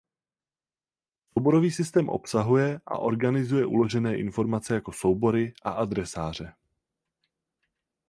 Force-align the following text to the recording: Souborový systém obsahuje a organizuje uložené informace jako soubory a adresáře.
Souborový 1.33 1.71
systém 1.71 2.09
obsahuje 2.09 2.81
a 2.85 2.97
organizuje 2.97 3.65
uložené 3.65 4.17
informace 4.17 4.73
jako 4.75 4.91
soubory 4.91 5.53
a 5.63 5.71
adresáře. 5.71 6.53